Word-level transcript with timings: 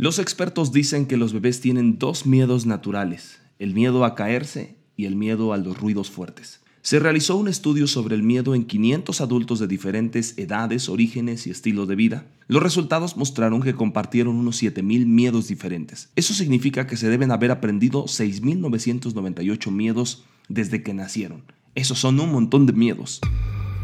Los 0.00 0.18
expertos 0.18 0.72
dicen 0.72 1.04
que 1.04 1.18
los 1.18 1.34
bebés 1.34 1.60
tienen 1.60 1.98
dos 1.98 2.24
miedos 2.24 2.64
naturales, 2.64 3.38
el 3.58 3.74
miedo 3.74 4.06
a 4.06 4.14
caerse 4.14 4.74
y 4.96 5.04
el 5.04 5.14
miedo 5.14 5.52
a 5.52 5.58
los 5.58 5.78
ruidos 5.78 6.10
fuertes. 6.10 6.62
Se 6.80 6.98
realizó 6.98 7.36
un 7.36 7.48
estudio 7.48 7.86
sobre 7.86 8.14
el 8.14 8.22
miedo 8.22 8.54
en 8.54 8.64
500 8.64 9.20
adultos 9.20 9.58
de 9.58 9.66
diferentes 9.66 10.38
edades, 10.38 10.88
orígenes 10.88 11.46
y 11.46 11.50
estilos 11.50 11.86
de 11.86 11.96
vida. 11.96 12.24
Los 12.48 12.62
resultados 12.62 13.18
mostraron 13.18 13.60
que 13.60 13.74
compartieron 13.74 14.36
unos 14.36 14.62
7.000 14.62 15.04
miedos 15.04 15.48
diferentes. 15.48 16.08
Eso 16.16 16.32
significa 16.32 16.86
que 16.86 16.96
se 16.96 17.10
deben 17.10 17.30
haber 17.30 17.50
aprendido 17.50 18.04
6.998 18.04 19.70
miedos 19.70 20.24
desde 20.48 20.82
que 20.82 20.94
nacieron. 20.94 21.42
Esos 21.74 21.98
son 21.98 22.18
un 22.20 22.32
montón 22.32 22.64
de 22.64 22.72
miedos. 22.72 23.20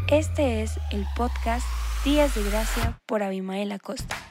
Este 0.09 0.63
es 0.63 0.71
el 0.91 1.05
podcast 1.15 1.67
Días 2.03 2.33
de 2.33 2.41
Gracia 2.41 2.97
por 3.05 3.21
Abimael 3.21 3.71
Acosta. 3.71 4.26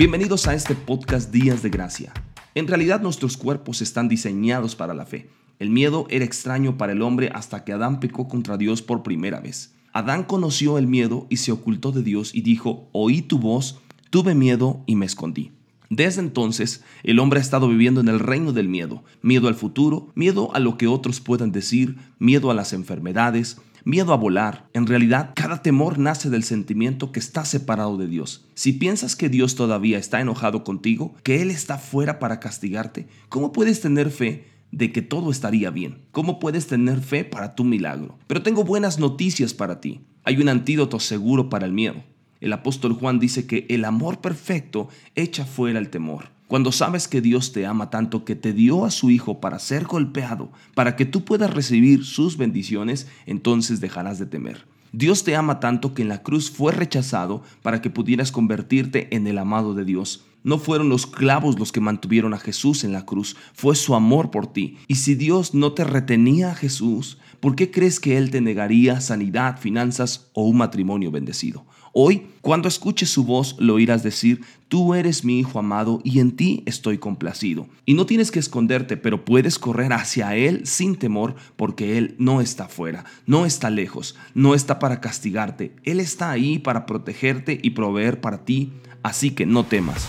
Bienvenidos 0.00 0.46
a 0.46 0.54
este 0.54 0.74
podcast 0.74 1.30
Días 1.30 1.62
de 1.62 1.68
Gracia. 1.68 2.14
En 2.54 2.66
realidad 2.66 3.02
nuestros 3.02 3.36
cuerpos 3.36 3.82
están 3.82 4.08
diseñados 4.08 4.74
para 4.74 4.94
la 4.94 5.04
fe. 5.04 5.28
El 5.58 5.68
miedo 5.68 6.06
era 6.08 6.24
extraño 6.24 6.78
para 6.78 6.92
el 6.92 7.02
hombre 7.02 7.30
hasta 7.34 7.64
que 7.64 7.74
Adán 7.74 8.00
pecó 8.00 8.26
contra 8.26 8.56
Dios 8.56 8.80
por 8.80 9.02
primera 9.02 9.40
vez. 9.40 9.74
Adán 9.92 10.24
conoció 10.24 10.78
el 10.78 10.86
miedo 10.86 11.26
y 11.28 11.36
se 11.36 11.52
ocultó 11.52 11.92
de 11.92 12.02
Dios 12.02 12.34
y 12.34 12.40
dijo, 12.40 12.88
oí 12.92 13.20
tu 13.20 13.38
voz, 13.38 13.78
tuve 14.08 14.34
miedo 14.34 14.82
y 14.86 14.96
me 14.96 15.04
escondí. 15.04 15.52
Desde 15.90 16.22
entonces, 16.22 16.82
el 17.02 17.18
hombre 17.18 17.38
ha 17.38 17.42
estado 17.42 17.68
viviendo 17.68 18.00
en 18.00 18.08
el 18.08 18.20
reino 18.20 18.54
del 18.54 18.70
miedo, 18.70 19.04
miedo 19.20 19.48
al 19.48 19.54
futuro, 19.54 20.08
miedo 20.14 20.48
a 20.54 20.60
lo 20.60 20.78
que 20.78 20.86
otros 20.86 21.20
puedan 21.20 21.52
decir, 21.52 21.98
miedo 22.18 22.50
a 22.50 22.54
las 22.54 22.72
enfermedades, 22.72 23.58
miedo 23.84 24.12
a 24.12 24.16
volar. 24.16 24.68
En 24.72 24.86
realidad, 24.86 25.32
cada 25.34 25.62
temor 25.62 25.98
nace 25.98 26.30
del 26.30 26.44
sentimiento 26.44 27.12
que 27.12 27.20
está 27.20 27.44
separado 27.44 27.96
de 27.96 28.06
Dios. 28.06 28.46
Si 28.54 28.72
piensas 28.72 29.16
que 29.16 29.28
Dios 29.28 29.54
todavía 29.54 29.98
está 29.98 30.20
enojado 30.20 30.64
contigo, 30.64 31.14
que 31.22 31.42
Él 31.42 31.50
está 31.50 31.78
fuera 31.78 32.18
para 32.18 32.40
castigarte, 32.40 33.08
¿cómo 33.28 33.52
puedes 33.52 33.80
tener 33.80 34.10
fe 34.10 34.46
de 34.72 34.92
que 34.92 35.02
todo 35.02 35.30
estaría 35.30 35.70
bien? 35.70 36.02
¿Cómo 36.12 36.38
puedes 36.38 36.66
tener 36.66 37.00
fe 37.00 37.24
para 37.24 37.54
tu 37.54 37.64
milagro? 37.64 38.18
Pero 38.26 38.42
tengo 38.42 38.64
buenas 38.64 38.98
noticias 38.98 39.54
para 39.54 39.80
ti. 39.80 40.00
Hay 40.24 40.36
un 40.36 40.48
antídoto 40.48 41.00
seguro 41.00 41.48
para 41.48 41.66
el 41.66 41.72
miedo. 41.72 42.02
El 42.40 42.52
apóstol 42.52 42.94
Juan 42.94 43.18
dice 43.18 43.46
que 43.46 43.66
el 43.68 43.84
amor 43.84 44.20
perfecto 44.20 44.88
echa 45.14 45.44
fuera 45.44 45.78
el 45.78 45.90
temor. 45.90 46.30
Cuando 46.50 46.72
sabes 46.72 47.06
que 47.06 47.20
Dios 47.20 47.52
te 47.52 47.64
ama 47.64 47.90
tanto 47.90 48.24
que 48.24 48.34
te 48.34 48.52
dio 48.52 48.84
a 48.84 48.90
su 48.90 49.08
Hijo 49.10 49.38
para 49.38 49.60
ser 49.60 49.84
golpeado, 49.84 50.50
para 50.74 50.96
que 50.96 51.06
tú 51.06 51.24
puedas 51.24 51.54
recibir 51.54 52.04
sus 52.04 52.36
bendiciones, 52.36 53.06
entonces 53.24 53.80
dejarás 53.80 54.18
de 54.18 54.26
temer. 54.26 54.66
Dios 54.90 55.22
te 55.22 55.36
ama 55.36 55.60
tanto 55.60 55.94
que 55.94 56.02
en 56.02 56.08
la 56.08 56.24
cruz 56.24 56.50
fue 56.50 56.72
rechazado 56.72 57.44
para 57.62 57.80
que 57.80 57.88
pudieras 57.88 58.32
convertirte 58.32 59.14
en 59.14 59.28
el 59.28 59.38
amado 59.38 59.74
de 59.74 59.84
Dios. 59.84 60.24
No 60.42 60.58
fueron 60.58 60.88
los 60.88 61.06
clavos 61.06 61.58
los 61.58 61.72
que 61.72 61.80
mantuvieron 61.80 62.34
a 62.34 62.38
Jesús 62.38 62.84
en 62.84 62.92
la 62.92 63.04
cruz, 63.04 63.36
fue 63.52 63.76
su 63.76 63.94
amor 63.94 64.30
por 64.30 64.46
ti. 64.46 64.78
Y 64.88 64.96
si 64.96 65.14
Dios 65.14 65.54
no 65.54 65.72
te 65.72 65.84
retenía 65.84 66.50
a 66.50 66.54
Jesús, 66.54 67.18
¿por 67.40 67.56
qué 67.56 67.70
crees 67.70 68.00
que 68.00 68.16
Él 68.16 68.30
te 68.30 68.40
negaría 68.40 69.00
sanidad, 69.00 69.58
finanzas 69.58 70.30
o 70.32 70.44
un 70.44 70.56
matrimonio 70.56 71.10
bendecido? 71.10 71.66
Hoy, 71.92 72.28
cuando 72.40 72.68
escuches 72.68 73.10
su 73.10 73.24
voz, 73.24 73.56
lo 73.58 73.74
oirás 73.74 74.04
decir, 74.04 74.42
tú 74.68 74.94
eres 74.94 75.24
mi 75.24 75.40
Hijo 75.40 75.58
amado 75.58 76.00
y 76.04 76.20
en 76.20 76.36
ti 76.36 76.62
estoy 76.64 76.98
complacido. 76.98 77.66
Y 77.84 77.94
no 77.94 78.06
tienes 78.06 78.30
que 78.30 78.38
esconderte, 78.38 78.96
pero 78.96 79.24
puedes 79.24 79.58
correr 79.58 79.92
hacia 79.92 80.36
Él 80.36 80.66
sin 80.66 80.94
temor 80.94 81.34
porque 81.56 81.98
Él 81.98 82.14
no 82.18 82.40
está 82.40 82.68
fuera, 82.68 83.04
no 83.26 83.44
está 83.44 83.70
lejos, 83.70 84.14
no 84.34 84.54
está 84.54 84.78
para 84.78 85.00
castigarte. 85.00 85.74
Él 85.82 85.98
está 85.98 86.30
ahí 86.30 86.60
para 86.60 86.86
protegerte 86.86 87.58
y 87.60 87.70
proveer 87.70 88.20
para 88.20 88.44
ti, 88.44 88.72
así 89.02 89.32
que 89.32 89.44
no 89.44 89.64
temas. 89.64 90.06